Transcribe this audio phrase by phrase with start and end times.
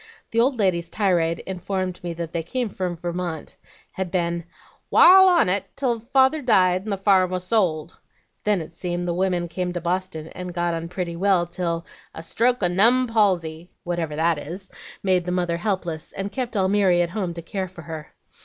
[0.31, 3.55] The old lady's tirade informed me that they came from Vermont,
[3.91, 4.45] had 'been
[4.89, 7.99] wal on 't till father died and the farm was sold.'
[8.43, 11.85] Then it seems the women came to Boston and got on pretty well till
[12.15, 14.71] 'a stroke of numb palsy,' whatever that is,
[15.03, 18.07] made the mother helpless and kept Almiry at home to care for her.